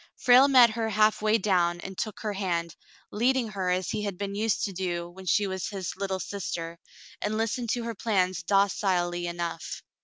Frale 0.17 0.47
met 0.47 0.71
her 0.71 0.89
halfway 0.89 1.37
down 1.37 1.79
and 1.81 1.95
took 1.95 2.21
her 2.21 2.33
hand, 2.33 2.75
leading 3.11 3.49
her 3.49 3.69
as 3.69 3.91
he 3.91 4.01
had 4.01 4.17
been 4.17 4.33
used 4.33 4.63
to 4.63 4.73
do 4.73 5.07
when 5.07 5.27
she 5.27 5.45
was 5.45 5.67
his 5.67 5.95
"little 5.95 6.19
sister," 6.19 6.79
and 7.21 7.37
listened 7.37 7.69
to 7.69 7.83
her 7.83 7.93
plans 7.93 8.41
docilely 8.41 9.27
enough. 9.27 9.83